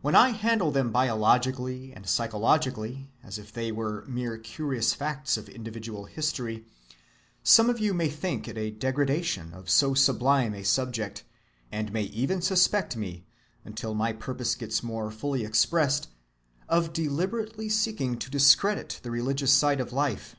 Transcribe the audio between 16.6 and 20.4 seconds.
of deliberately seeking to discredit the religious side of life.